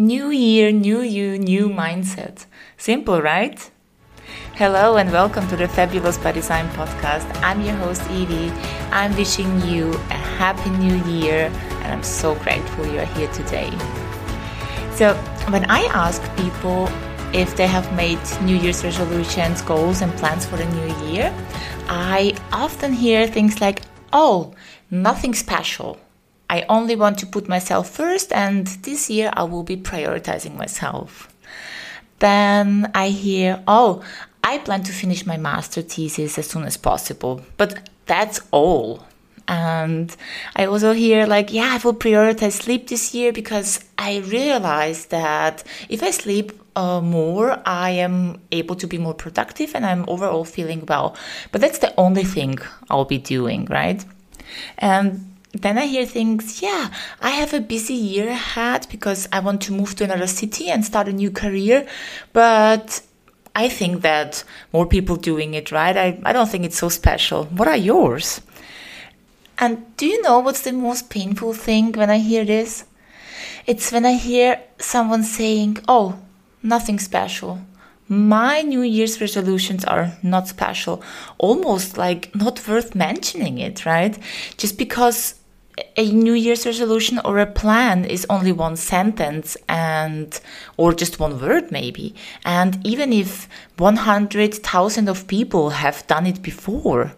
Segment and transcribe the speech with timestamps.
[0.00, 2.46] New year, new you, new mindset.
[2.78, 3.70] Simple, right?
[4.54, 7.28] Hello and welcome to the Fabulous by Design podcast.
[7.42, 8.50] I'm your host Evie.
[8.92, 11.52] I'm wishing you a happy new year
[11.82, 13.70] and I'm so grateful you're here today.
[14.94, 15.12] So,
[15.50, 16.88] when I ask people
[17.34, 21.30] if they have made New Year's resolutions, goals, and plans for the new year,
[21.90, 23.82] I often hear things like,
[24.14, 24.54] oh,
[24.90, 26.00] nothing special
[26.50, 31.32] I only want to put myself first, and this year I will be prioritizing myself.
[32.18, 34.02] Then I hear, oh,
[34.42, 39.06] I plan to finish my master thesis as soon as possible, but that's all.
[39.46, 40.14] And
[40.56, 45.62] I also hear, like, yeah, I will prioritize sleep this year because I realize that
[45.88, 50.44] if I sleep uh, more, I am able to be more productive and I'm overall
[50.44, 51.16] feeling well.
[51.52, 52.58] But that's the only thing
[52.90, 54.04] I'll be doing, right?
[54.78, 56.90] And then I hear things, yeah,
[57.20, 60.84] I have a busy year ahead because I want to move to another city and
[60.84, 61.86] start a new career.
[62.32, 63.02] But
[63.54, 65.96] I think that more people doing it, right?
[65.96, 67.46] I, I don't think it's so special.
[67.46, 68.40] What are yours?
[69.58, 72.84] And do you know what's the most painful thing when I hear this?
[73.66, 76.18] It's when I hear someone saying, oh,
[76.62, 77.60] nothing special.
[78.08, 81.02] My New Year's resolutions are not special,
[81.38, 84.18] almost like not worth mentioning it, right?
[84.56, 85.34] Just because
[85.96, 90.40] a New Year's resolution or a plan is only one sentence and
[90.76, 92.14] or just one word maybe.
[92.44, 97.12] And even if 100,000 of people have done it before,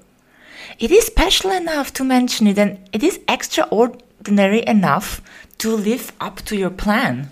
[0.78, 5.20] it is special enough to mention it and it is extraordinary enough
[5.58, 7.30] to live up to your plan.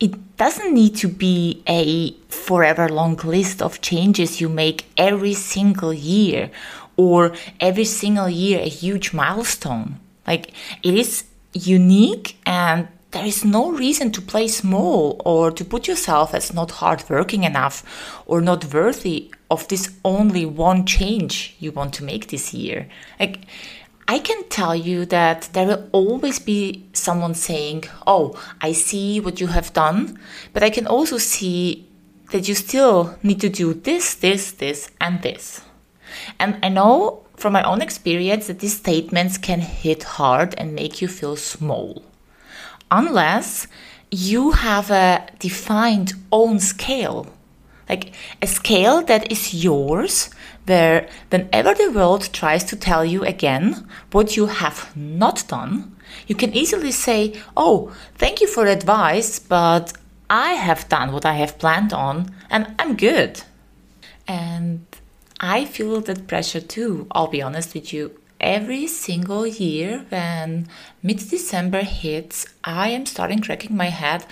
[0.00, 5.94] It doesn't need to be a forever long list of changes you make every single
[5.94, 6.50] year
[6.96, 10.00] or every single year a huge milestone.
[10.26, 15.86] Like it is unique and there is no reason to play small or to put
[15.86, 21.94] yourself as not hardworking enough or not worthy of this only one change you want
[21.94, 22.88] to make this year.
[23.20, 23.46] Like
[24.08, 29.40] I can tell you that there will always be someone saying, Oh, I see what
[29.40, 30.18] you have done,
[30.52, 31.86] but I can also see
[32.32, 35.60] that you still need to do this, this, this, and this.
[36.38, 41.02] And I know from my own experience that these statements can hit hard and make
[41.02, 42.02] you feel small.
[42.90, 43.66] Unless
[44.10, 47.26] you have a defined own scale,
[47.88, 50.30] like a scale that is yours,
[50.66, 55.94] where whenever the world tries to tell you again what you have not done,
[56.26, 59.92] you can easily say, Oh, thank you for advice, but
[60.30, 63.42] I have done what I have planned on and I'm good.
[64.26, 64.86] And
[65.40, 68.18] I feel that pressure too, I'll be honest with you.
[68.40, 70.68] Every single year when
[71.02, 74.26] mid December hits, I am starting cracking my head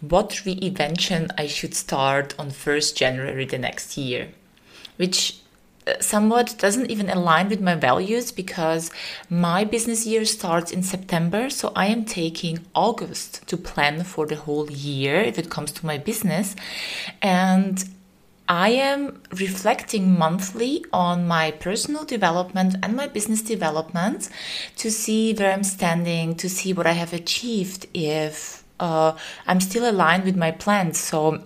[0.00, 4.28] what reinvention I should start on 1st January the next year,
[4.96, 5.40] which
[5.86, 8.90] uh, somewhat doesn't even align with my values because
[9.28, 11.50] my business year starts in September.
[11.50, 15.86] So I am taking August to plan for the whole year if it comes to
[15.86, 16.56] my business.
[17.20, 17.84] And
[18.50, 24.28] I am reflecting monthly on my personal development and my business development
[24.78, 29.12] to see where I'm standing, to see what I have achieved, if uh,
[29.46, 30.98] I'm still aligned with my plans.
[30.98, 31.44] So,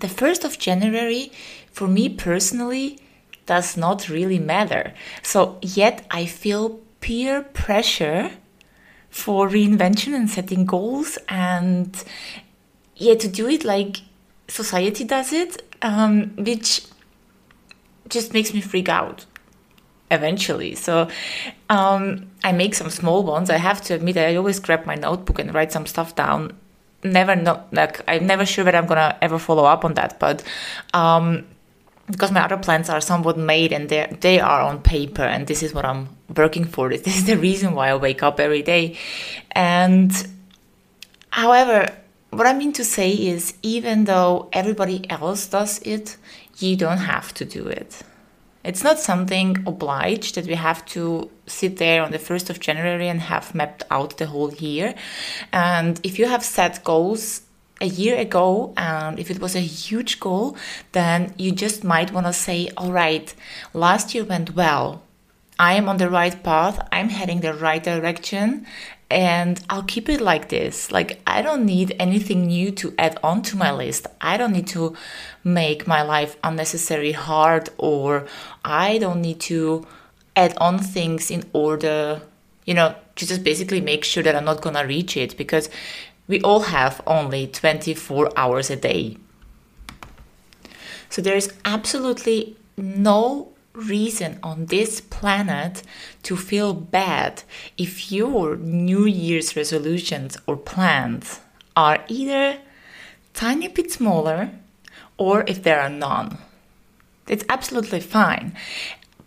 [0.00, 1.30] the 1st of January,
[1.70, 2.98] for me personally,
[3.46, 4.92] does not really matter.
[5.22, 8.32] So, yet I feel peer pressure
[9.08, 12.02] for reinvention and setting goals and
[12.96, 13.98] yeah to do it like
[14.48, 16.82] society does it um, which
[18.08, 19.26] just makes me freak out
[20.10, 20.74] eventually.
[20.74, 21.08] So
[21.70, 23.50] um, I make some small ones.
[23.50, 26.56] I have to admit, I always grab my notebook and write some stuff down.
[27.02, 30.42] Never not like I'm never sure that I'm gonna ever follow up on that, but
[30.94, 31.44] um,
[32.10, 35.62] because my other plans are somewhat made and they they are on paper, and this
[35.62, 36.88] is what I'm working for.
[37.04, 38.96] This is the reason why I wake up every day,
[39.50, 40.10] and
[41.28, 41.94] however
[42.36, 46.16] what I mean to say is, even though everybody else does it,
[46.58, 48.02] you don't have to do it.
[48.64, 53.08] It's not something obliged that we have to sit there on the 1st of January
[53.08, 54.94] and have mapped out the whole year.
[55.52, 57.42] And if you have set goals
[57.80, 60.56] a year ago, and if it was a huge goal,
[60.92, 63.34] then you just might want to say, all right,
[63.74, 65.02] last year went well.
[65.58, 66.88] I am on the right path.
[66.90, 68.66] I'm heading the right direction
[69.10, 70.90] and I'll keep it like this.
[70.90, 74.06] Like, I don't need anything new to add on to my list.
[74.20, 74.96] I don't need to
[75.42, 78.26] make my life unnecessarily hard, or
[78.64, 79.86] I don't need to
[80.34, 82.22] add on things in order,
[82.64, 85.36] you know, to just basically make sure that I'm not gonna reach it.
[85.36, 85.68] Because
[86.26, 89.18] we all have only 24 hours a day.
[91.08, 95.82] So there is absolutely no reason on this planet
[96.22, 97.42] to feel bad
[97.76, 101.40] if your New Year's resolutions or plans
[101.76, 102.58] are either
[103.34, 104.50] tiny bit smaller
[105.18, 106.38] or if there are none.
[107.28, 108.56] It's absolutely fine.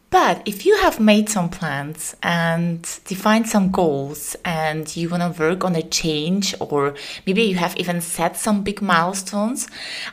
[0.09, 5.41] But if you have made some plans and defined some goals and you want to
[5.41, 6.95] work on a change, or
[7.25, 9.67] maybe you have even set some big milestones,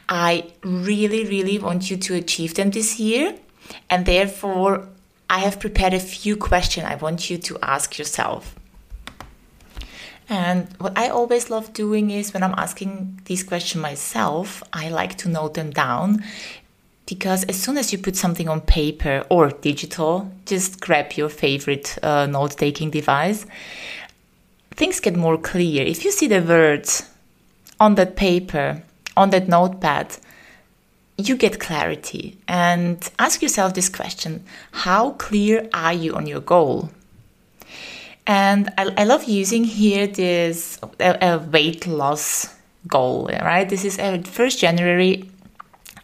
[0.08, 3.36] I really, really want you to achieve them this year.
[3.90, 4.88] And therefore,
[5.28, 8.54] I have prepared a few questions I want you to ask yourself.
[10.28, 15.16] And what I always love doing is when I'm asking these questions myself, I like
[15.18, 16.24] to note them down
[17.06, 21.98] because as soon as you put something on paper or digital, just grab your favorite
[22.02, 23.44] uh, note taking device,
[24.70, 25.84] things get more clear.
[25.84, 27.10] If you see the words
[27.78, 28.82] on that paper,
[29.16, 30.16] on that notepad,
[31.16, 32.38] you get clarity.
[32.48, 36.90] And ask yourself this question How clear are you on your goal?
[38.26, 42.54] And I, I love using here this a, a weight loss
[42.86, 43.68] goal, right?
[43.68, 45.28] This is uh, first January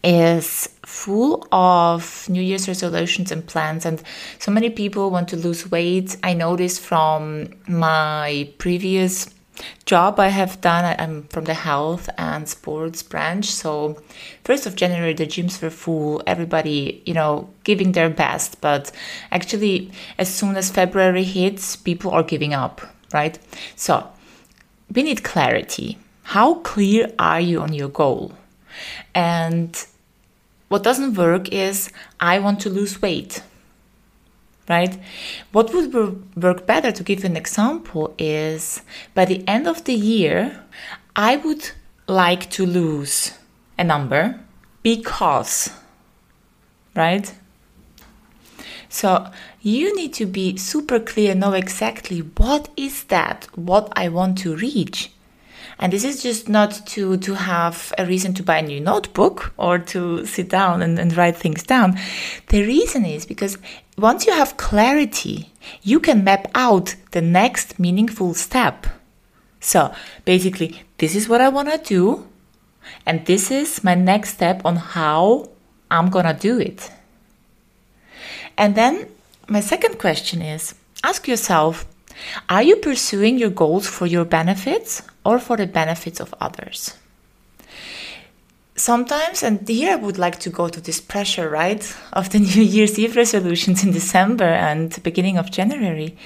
[0.02, 4.02] is full of New Year's resolutions and plans, and
[4.38, 6.16] so many people want to lose weight.
[6.22, 9.28] I this from my previous
[9.86, 10.96] job I have done.
[10.98, 13.46] I'm from the health and sports branch.
[13.46, 14.00] So,
[14.44, 16.22] first of January, the gyms were full.
[16.26, 18.60] Everybody, you know, giving their best.
[18.60, 18.92] But
[19.30, 22.80] actually, as soon as February hits, people are giving up,
[23.12, 23.38] right?
[23.76, 24.08] So,
[24.94, 25.98] we need clarity.
[26.22, 28.32] How clear are you on your goal?
[29.14, 29.76] And
[30.68, 31.90] what doesn't work is
[32.20, 33.42] I want to lose weight.
[34.70, 34.96] Right?
[35.50, 35.93] What would
[36.40, 38.82] work better, to give an example, is
[39.14, 40.64] by the end of the year,
[41.17, 41.72] I would
[42.06, 43.32] like to lose
[43.76, 44.38] a number
[44.84, 45.70] because,
[46.94, 47.34] right?
[48.88, 49.31] So
[49.61, 54.55] you need to be super clear, know exactly what is that, what I want to
[54.55, 55.11] reach.
[55.81, 59.55] And this is just not to, to have a reason to buy a new notebook
[59.56, 61.99] or to sit down and, and write things down.
[62.49, 63.56] The reason is because
[63.97, 65.50] once you have clarity,
[65.82, 68.87] you can map out the next meaningful step.
[69.61, 69.94] So
[70.27, 72.29] basically, this is what I want to do,
[73.06, 75.49] and this is my next step on how
[75.91, 76.91] I'm gonna do it.
[78.56, 79.09] And then
[79.49, 81.87] my second question is ask yourself
[82.49, 86.94] are you pursuing your goals for your benefits or for the benefits of others?
[88.76, 91.84] Sometimes, and here I would like to go to this pressure, right,
[92.14, 96.17] of the New Year's Eve resolutions in December and beginning of January.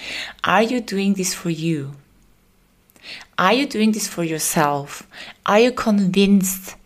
[0.45, 1.97] Are you doing this for you?
[3.39, 5.07] Are you doing this for yourself?
[5.45, 6.77] Are you convinced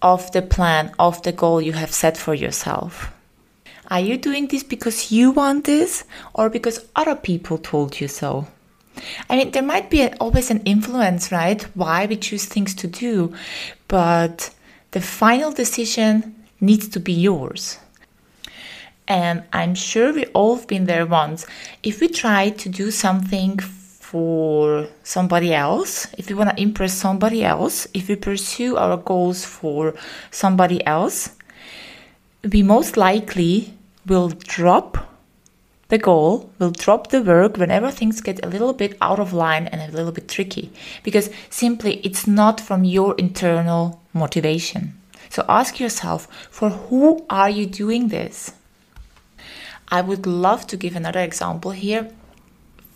[0.00, 3.12] of the plan, of the goal you have set for yourself?
[3.92, 8.46] Are you doing this because you want this or because other people told you so?
[9.28, 11.60] I mean, there might be always an influence, right?
[11.76, 13.34] Why we choose things to do,
[13.88, 14.48] but
[14.92, 17.80] the final decision needs to be yours.
[19.08, 21.44] And I'm sure we all have been there once.
[21.82, 27.44] If we try to do something for somebody else, if we want to impress somebody
[27.44, 29.92] else, if we pursue our goals for
[30.30, 31.36] somebody else,
[32.50, 33.74] we most likely
[34.06, 35.08] will drop
[35.88, 39.66] the goal, will drop the work whenever things get a little bit out of line
[39.66, 44.94] and a little bit tricky because simply it's not from your internal motivation.
[45.28, 48.52] So ask yourself for who are you doing this?
[49.88, 52.10] I would love to give another example here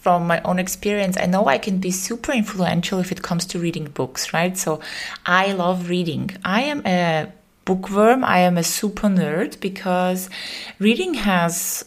[0.01, 1.19] from my own experience.
[1.19, 4.57] I know I can be super influential if it comes to reading books, right?
[4.57, 4.81] So
[5.27, 6.31] I love reading.
[6.45, 7.33] I am a
[7.67, 8.25] bookworm.
[8.25, 10.31] I am a super nerd because
[10.79, 11.85] reading has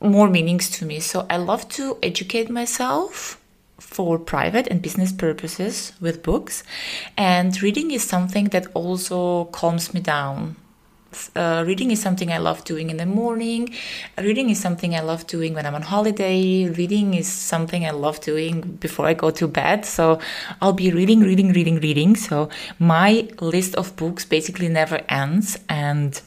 [0.00, 1.00] more meanings to me.
[1.00, 3.40] So I love to educate myself
[3.80, 6.62] for private and business purposes with books.
[7.16, 10.56] And reading is something that also calms me down
[11.36, 13.74] uh, reading is something I love doing in the morning.
[14.18, 16.68] Reading is something I love doing when I'm on holiday.
[16.68, 19.84] Reading is something I love doing before I go to bed.
[19.84, 20.20] So
[20.60, 22.16] I'll be reading, reading, reading, reading.
[22.16, 25.58] So my list of books basically never ends.
[25.68, 26.20] And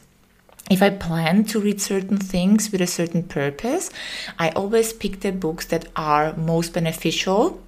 [0.69, 3.91] if I plan to read certain things with a certain purpose,
[4.39, 7.61] I always pick the books that are most beneficial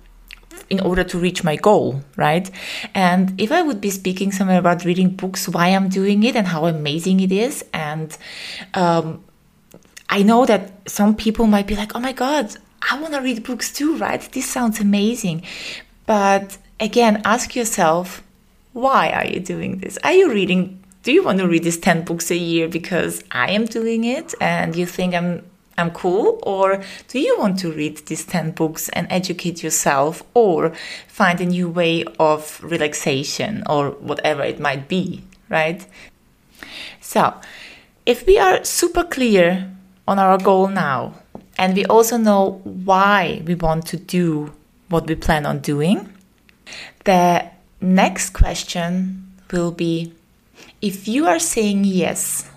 [0.70, 2.50] in order to reach my goal, right?
[2.94, 6.48] And if I would be speaking somewhere about reading books, why I'm doing it and
[6.48, 8.18] how amazing it is, and
[8.74, 9.24] um,
[10.10, 12.56] I know that some people might be like, oh my God,
[12.90, 14.22] I want to read books too, right?
[14.32, 15.44] This sounds amazing.
[16.06, 18.24] But again, ask yourself,
[18.74, 19.98] why are you doing this?
[20.04, 20.84] Are you reading?
[21.04, 24.34] Do you want to read these 10 books a year because I am doing it
[24.40, 25.44] and you think I'm
[25.78, 26.40] I'm cool?
[26.44, 30.74] Or do you want to read these 10 books and educate yourself or
[31.08, 35.86] find a new way of relaxation or whatever it might be, right?
[37.00, 37.34] So,
[38.06, 39.72] if we are super clear
[40.08, 41.14] on our goal now
[41.58, 44.54] and we also know why we want to do
[44.90, 46.10] what we plan on doing,
[47.06, 47.46] the
[47.82, 50.14] next question will be
[50.82, 52.50] if you are saying yes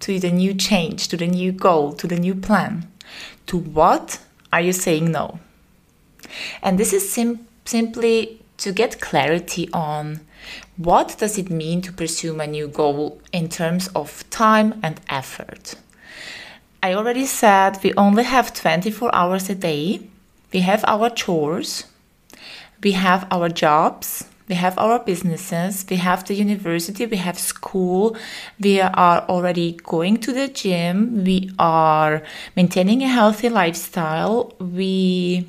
[0.00, 2.90] to the new change, to the new goal, to the new plan,
[3.46, 4.20] to what
[4.52, 5.40] are you saying no?
[6.62, 10.20] And this is sim- simply to get clarity on
[10.76, 15.74] what does it mean to pursue a new goal in terms of time and effort.
[16.82, 20.00] I already said we only have 24 hours a day.
[20.52, 21.84] We have our chores,
[22.82, 28.16] we have our jobs, we have our businesses, we have the university, we have school,
[28.60, 32.22] we are already going to the gym, we are
[32.56, 35.46] maintaining a healthy lifestyle, we,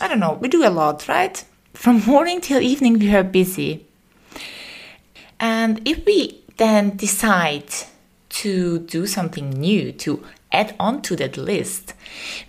[0.00, 1.44] I don't know, we do a lot, right?
[1.74, 3.86] From morning till evening, we are busy.
[5.40, 7.72] And if we then decide
[8.28, 11.94] to do something new, to add on to that list,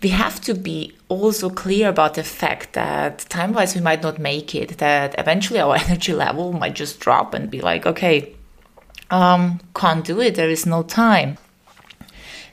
[0.01, 4.19] we have to be also clear about the fact that time wise we might not
[4.19, 8.33] make it, that eventually our energy level might just drop and be like, okay,
[9.09, 11.37] um, can't do it, there is no time.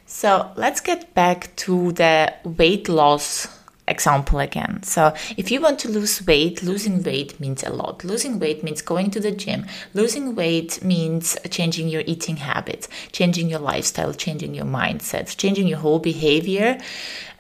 [0.06, 3.48] So let's get back to the weight loss
[3.86, 4.82] example again.
[4.82, 8.04] So, if you want to lose weight, losing weight means a lot.
[8.04, 9.66] Losing weight means going to the gym.
[9.92, 15.78] Losing weight means changing your eating habits, changing your lifestyle, changing your mindset, changing your
[15.78, 16.78] whole behavior.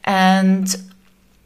[0.04, 0.74] And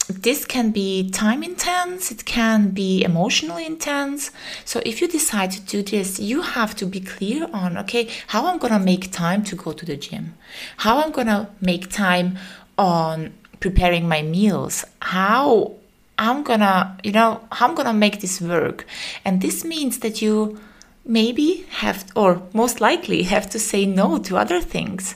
[0.08, 4.30] this can be time intense, it can be emotionally intense.
[4.64, 8.46] So if you decide to do this, you have to be clear on okay, how
[8.46, 10.34] I'm going to make time to go to the gym.
[10.78, 12.38] How I'm going to make time
[12.76, 15.74] on preparing my meals, how
[16.18, 18.86] I'm gonna, you know, how I'm gonna make this work.
[19.24, 20.60] And this means that you
[21.04, 25.14] maybe have, or most likely have to say no to other things.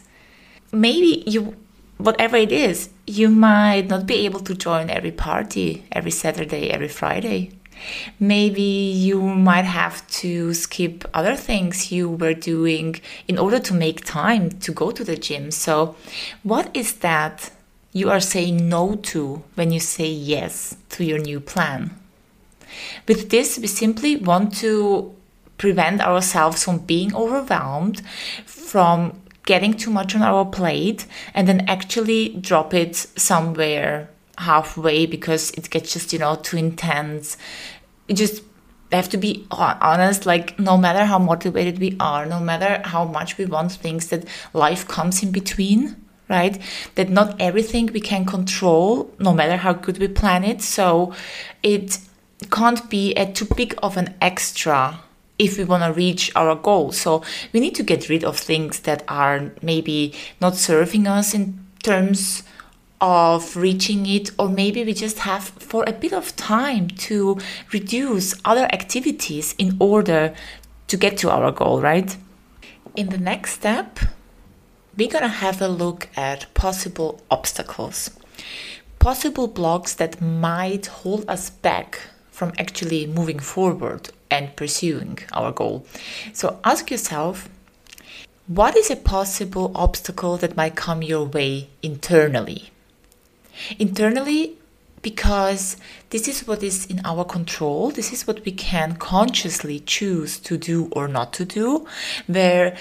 [0.72, 1.56] Maybe you,
[2.02, 6.88] whatever it is, you might not be able to join every party every Saturday, every
[6.88, 7.52] Friday.
[8.20, 14.04] Maybe you might have to skip other things you were doing in order to make
[14.04, 15.50] time to go to the gym.
[15.50, 15.96] So,
[16.42, 17.50] what is that
[17.92, 21.90] you are saying no to when you say yes to your new plan.
[23.06, 25.14] With this, we simply want to
[25.58, 28.00] prevent ourselves from being overwhelmed,
[28.46, 35.50] from getting too much on our plate, and then actually drop it somewhere halfway because
[35.52, 37.36] it gets just, you know, too intense.
[38.08, 38.42] It just
[38.92, 43.38] have to be honest like no matter how motivated we are no matter how much
[43.38, 44.22] we want things that
[44.52, 45.96] life comes in between
[46.32, 46.60] right?
[46.94, 50.62] That not everything we can control, no matter how good we plan it.
[50.62, 51.14] So
[51.62, 51.98] it
[52.50, 55.00] can't be a too big of an extra
[55.38, 56.92] if we want to reach our goal.
[56.92, 57.22] So
[57.52, 62.42] we need to get rid of things that are maybe not serving us in terms
[63.00, 67.36] of reaching it, or maybe we just have for a bit of time to
[67.72, 70.32] reduce other activities in order
[70.86, 72.16] to get to our goal, right?
[72.94, 73.98] In the next step,
[74.96, 78.10] we're to have a look at possible obstacles,
[79.00, 81.98] possible blocks that might hold us back
[82.30, 85.84] from actually moving forward and pursuing our goal.
[86.32, 87.48] So ask yourself
[88.46, 92.70] what is a possible obstacle that might come your way internally?
[93.78, 94.56] Internally,
[95.02, 95.76] because
[96.10, 100.56] this is what is in our control, this is what we can consciously choose to
[100.56, 101.86] do or not to do,
[102.26, 102.76] where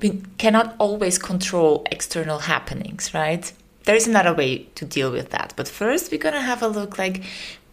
[0.00, 3.52] we cannot always control external happenings, right?
[3.84, 5.54] There is another way to deal with that.
[5.56, 7.22] But first, we're going to have a look like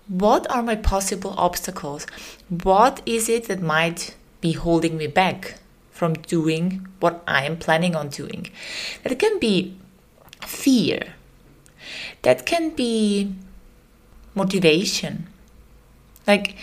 [0.10, 2.08] what are my possible obstacles?
[2.50, 5.60] What is it that might be holding me back
[5.92, 8.50] from doing what I am planning on doing?
[9.04, 9.78] That can be
[10.46, 11.14] fear,
[12.24, 13.36] that can be
[14.34, 15.28] motivation.
[16.26, 16.56] Like,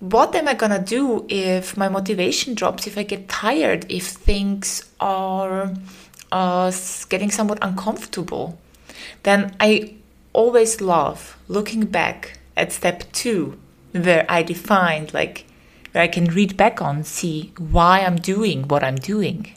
[0.00, 4.84] what am I gonna do if my motivation drops, if I get tired, if things
[4.98, 5.74] are
[6.32, 6.72] uh,
[7.10, 8.58] getting somewhat uncomfortable?
[9.24, 9.96] Then I
[10.32, 13.58] always love looking back at step two,
[13.92, 15.46] where I defined, like,
[15.92, 19.54] where I can read back on, see why I'm doing what I'm doing.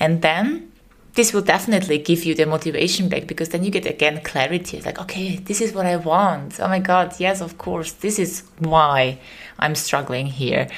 [0.00, 0.72] And then
[1.14, 4.76] this will definitely give you the motivation back because then you get again clarity.
[4.76, 6.58] It's like, okay, this is what I want.
[6.60, 9.18] Oh my God, yes, of course, this is why
[9.58, 10.68] I'm struggling here.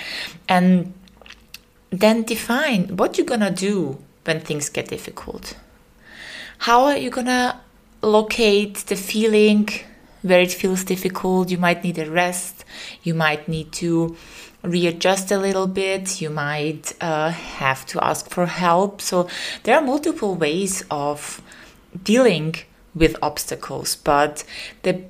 [0.48, 0.92] And
[1.90, 5.56] then define what you're gonna do when things get difficult.
[6.58, 7.60] How are you gonna
[8.02, 9.68] locate the feeling
[10.26, 11.50] where it feels difficult?
[11.50, 12.64] You might need a rest,
[13.02, 14.16] you might need to
[14.62, 19.00] readjust a little bit, you might uh, have to ask for help.
[19.00, 19.28] So,
[19.62, 21.40] there are multiple ways of
[22.02, 22.56] dealing
[22.94, 24.44] with obstacles, but
[24.82, 25.04] the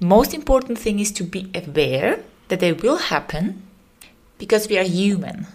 [0.00, 3.62] most important thing is to be aware that they will happen
[4.38, 5.46] because we are human,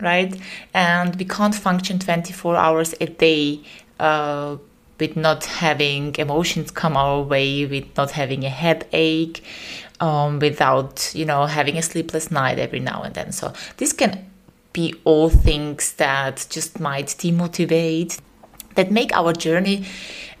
[0.00, 0.34] right?
[0.74, 3.60] And we can't function 24 hours a day.
[4.00, 4.56] Uh,
[4.98, 9.44] with not having emotions come our way, with not having a headache,
[10.00, 13.32] um, without you know having a sleepless night every now and then.
[13.32, 14.26] So this can
[14.72, 18.20] be all things that just might demotivate,
[18.74, 19.84] that make our journey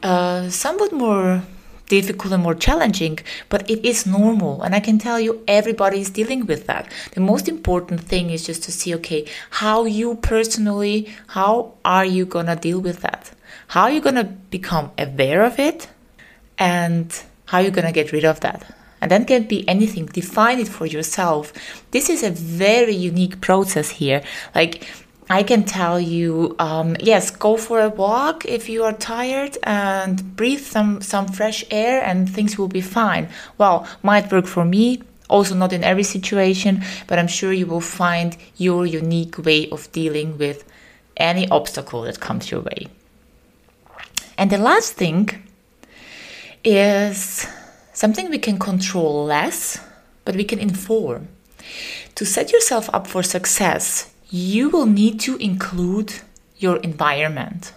[0.02, 1.42] uh, somewhat more
[1.88, 3.18] difficult and more challenging,
[3.50, 4.62] but it is normal.
[4.62, 6.90] And I can tell you, everybody is dealing with that.
[7.12, 12.24] The most important thing is just to see, okay, how you personally, how are you
[12.24, 13.32] to deal with that?
[13.68, 15.88] How are you going to become aware of it?
[16.58, 17.12] And
[17.46, 18.64] how are you going to get rid of that?
[19.02, 21.52] and that can be anything define it for yourself
[21.90, 24.22] this is a very unique process here
[24.54, 24.86] like
[25.30, 30.36] I can tell you, um, yes, go for a walk if you are tired and
[30.36, 33.28] breathe some, some fresh air and things will be fine.
[33.56, 37.80] Well, might work for me, also not in every situation, but I'm sure you will
[37.80, 40.64] find your unique way of dealing with
[41.16, 42.88] any obstacle that comes your way.
[44.42, 45.30] And the last thing
[46.64, 47.46] is
[47.92, 49.78] something we can control less,
[50.24, 51.28] but we can inform.
[52.16, 56.14] To set yourself up for success, you will need to include
[56.58, 57.72] your environment.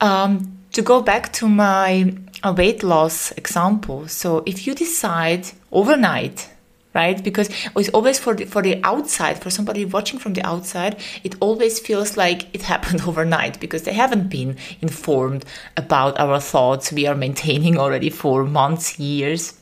[0.00, 2.14] Um, to go back to my
[2.44, 6.50] weight loss example, so if you decide overnight
[6.94, 7.22] right?
[7.22, 11.34] Because it's always for the for the outside for somebody watching from the outside it
[11.40, 15.44] always feels like it happened overnight because they haven't been informed
[15.76, 19.54] about our thoughts we are maintaining already for months years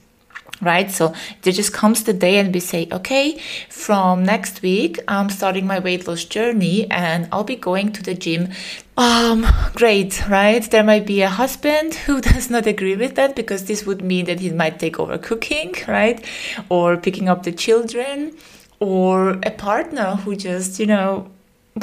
[0.60, 0.90] right?
[0.90, 3.38] So there just comes the day and we say okay
[3.68, 8.14] from next week i'm starting my weight loss journey and i'll be going to the
[8.14, 8.48] gym.
[8.96, 10.68] Um great right?
[10.70, 14.26] There might be a husband who does not agree with that because this would mean
[14.26, 16.24] that he might take over cooking right?
[16.68, 18.32] Or picking up the children
[18.78, 21.30] or a partner who just you know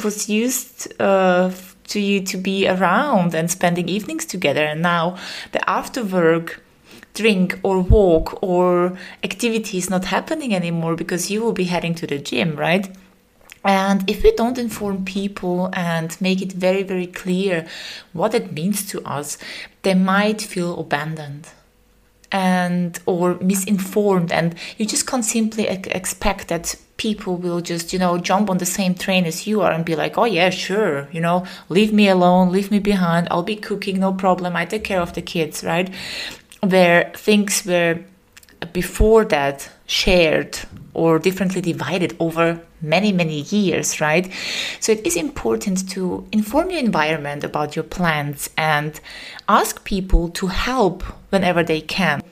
[0.02, 1.52] was used uh,
[1.88, 4.64] to you to be around and spending evenings together.
[4.64, 5.16] And now
[5.52, 6.63] the after work
[7.14, 12.06] drink or walk or activity is not happening anymore because you will be heading to
[12.06, 12.94] the gym, right?
[13.64, 17.66] And if we don't inform people and make it very, very clear
[18.12, 19.38] what it means to us,
[19.82, 21.48] they might feel abandoned
[22.30, 24.32] and or misinformed.
[24.32, 28.66] And you just can't simply expect that people will just you know jump on the
[28.66, 32.08] same train as you are and be like oh yeah sure you know leave me
[32.08, 33.26] alone leave me behind.
[33.30, 34.54] I'll be cooking no problem.
[34.54, 35.90] I take care of the kids right
[36.66, 37.98] where things were
[38.72, 40.58] before that shared
[40.94, 44.30] or differently divided over many many years right?
[44.80, 48.98] So it is important to inform your environment about your plans and
[49.48, 52.22] ask people to help whenever they can.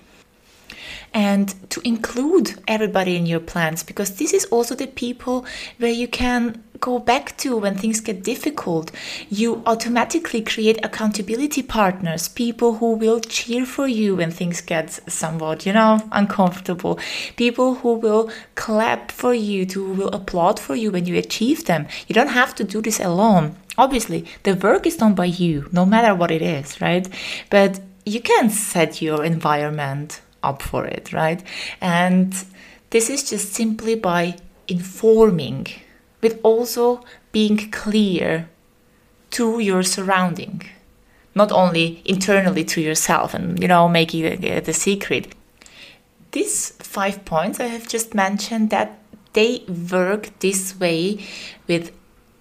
[1.14, 5.44] And to include everybody in your plans because this is also the people
[5.76, 8.90] where you can go back to when things get difficult.
[9.30, 15.64] You automatically create accountability partners, people who will cheer for you when things get somewhat,
[15.64, 16.98] you know, uncomfortable,
[17.36, 21.86] people who will clap for you, who will applaud for you when you achieve them.
[22.08, 23.56] You don't have to do this alone.
[23.78, 27.08] Obviously, the work is done by you, no matter what it is, right?
[27.48, 31.40] But you can set your environment up for it, right?
[31.80, 32.34] And
[32.90, 34.34] this is just simply by
[34.66, 35.68] informing
[36.22, 38.48] with also being clear
[39.30, 40.62] to your surrounding
[41.34, 45.34] not only internally to yourself and you know making it uh, the secret.
[46.32, 48.98] These five points i have just mentioned that
[49.34, 51.18] they work this way
[51.66, 51.90] with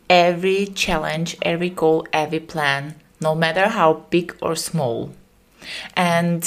[0.09, 5.11] every challenge every goal every plan no matter how big or small.
[5.95, 6.43] And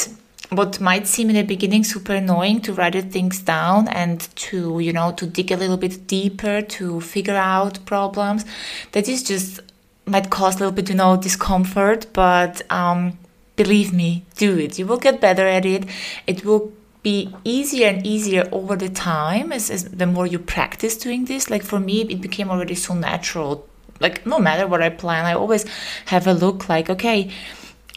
[0.56, 4.92] what might seem in the beginning super annoying to write things down and to you
[4.92, 8.44] know to dig a little bit deeper to figure out problems.
[8.92, 9.60] That is just
[10.06, 13.18] might cause a little bit you know discomfort but um,
[13.56, 14.78] believe me do it.
[14.78, 15.84] You will get better at it.
[16.26, 20.96] It will be easier and easier over the time as, as the more you practice
[20.96, 21.50] doing this.
[21.50, 23.66] Like for me it became already so natural.
[24.00, 25.64] Like no matter what I plan, I always
[26.06, 27.30] have a look like, okay,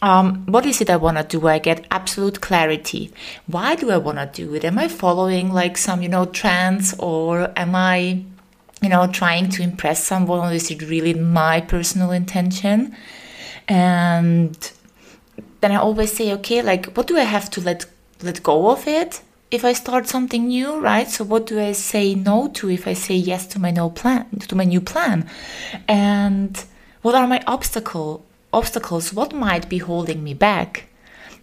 [0.00, 1.46] um, what is it I want to do?
[1.48, 3.12] I get absolute clarity.
[3.46, 4.64] Why do I want to do it?
[4.64, 8.22] Am I following like some, you know, trends or am I,
[8.80, 12.96] you know, trying to impress someone or is it really my personal intention?
[13.66, 14.56] And
[15.60, 17.86] then I always say, okay, like what do I have to let
[18.22, 21.08] let go of it if I start something new, right?
[21.08, 24.26] So what do I say no to if I say yes to my no plan
[24.48, 25.28] to my new plan?
[25.88, 26.64] And
[27.02, 29.12] what are my obstacle obstacles?
[29.12, 30.88] What might be holding me back?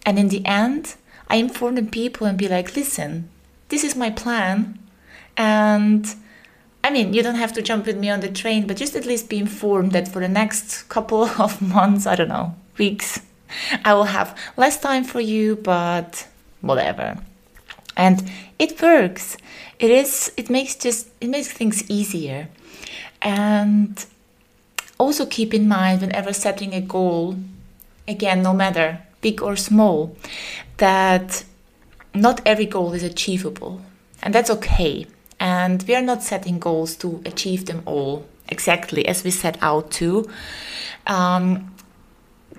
[0.04, 0.94] And in the end,
[1.28, 3.28] I inform the people and be like, listen,
[3.68, 4.78] this is my plan.
[5.36, 6.06] And
[6.84, 9.06] I mean, you don't have to jump with me on the train, but just at
[9.06, 13.20] least be informed that for the next couple of months, I don't know, weeks,
[13.84, 16.26] I will have less time for you, but
[16.60, 17.18] whatever
[17.96, 19.36] and it works
[19.78, 22.48] it is it makes just it makes things easier
[23.22, 24.06] and
[24.98, 27.36] also keep in mind whenever setting a goal
[28.08, 30.16] again no matter big or small
[30.78, 31.44] that
[32.14, 33.80] not every goal is achievable
[34.22, 35.06] and that's okay.
[35.38, 39.90] And we are not setting goals to achieve them all exactly as we set out
[39.92, 40.28] to.
[41.06, 41.74] Um,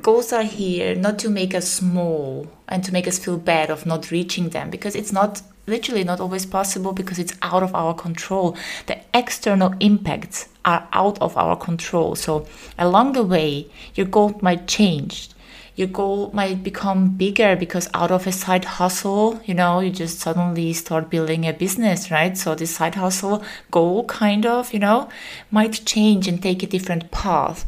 [0.01, 3.85] goals are here not to make us small and to make us feel bad of
[3.85, 7.93] not reaching them because it's not literally not always possible because it's out of our
[7.93, 8.57] control.
[8.87, 12.15] The external impacts are out of our control.
[12.15, 15.29] So along the way, your goal might change.
[15.75, 20.19] Your goal might become bigger because out of a side hustle, you know, you just
[20.19, 22.35] suddenly start building a business, right?
[22.35, 25.07] So this side hustle goal kind of, you know,
[25.51, 27.67] might change and take a different path.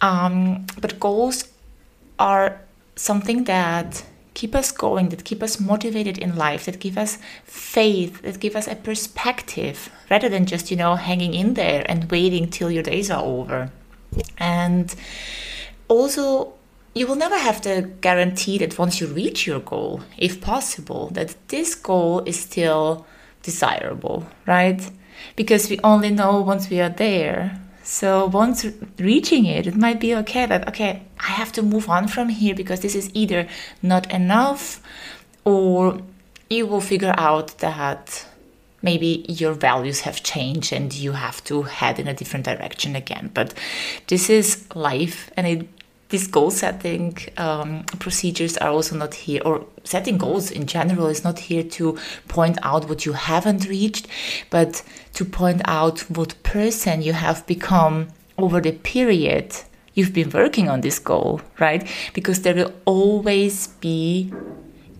[0.00, 1.48] Um, but goals
[2.18, 2.60] are
[2.94, 4.04] something that
[4.36, 8.54] keep us going, that keep us motivated in life, that give us faith, that give
[8.54, 12.82] us a perspective rather than just, you know, hanging in there and waiting till your
[12.82, 13.70] days are over.
[14.36, 14.94] And
[15.88, 16.52] also,
[16.94, 21.34] you will never have the guarantee that once you reach your goal, if possible, that
[21.48, 23.06] this goal is still
[23.42, 24.90] desirable, right?
[25.34, 28.66] Because we only know once we are there so once
[28.98, 32.52] reaching it, it might be okay but okay, I have to move on from here
[32.52, 33.46] because this is either
[33.80, 34.82] not enough
[35.44, 36.00] or
[36.50, 38.26] you will figure out that
[38.82, 43.30] maybe your values have changed and you have to head in a different direction again.
[43.32, 43.54] But
[44.08, 45.75] this is life and it
[46.08, 51.24] these goal setting um, procedures are also not here, or setting goals in general is
[51.24, 54.06] not here to point out what you haven't reached,
[54.50, 54.82] but
[55.14, 59.54] to point out what person you have become over the period
[59.94, 61.88] you've been working on this goal, right?
[62.12, 64.32] Because there will always be,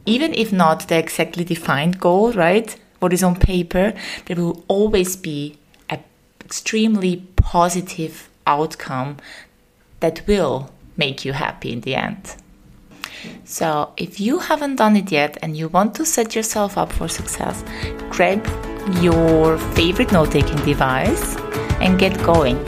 [0.07, 2.77] even if not the exactly defined goal, right?
[2.99, 3.93] What is on paper,
[4.25, 5.59] there will always be
[5.91, 6.03] an
[6.43, 9.19] extremely positive outcome
[10.01, 12.37] that will make you happy in the end.
[13.45, 17.09] So, if you haven't done it yet and you want to set yourself up for
[17.09, 17.65] success,
[18.11, 18.47] grab
[19.01, 21.37] your favorite note taking device
[21.81, 22.63] and get going.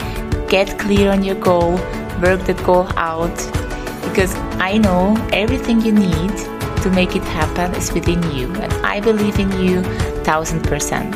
[0.47, 1.73] Get clear on your goal,
[2.21, 3.35] work the goal out,
[4.03, 6.35] because I know everything you need
[6.81, 9.83] to make it happen is within you, and I believe in you
[10.23, 11.15] thousand percent.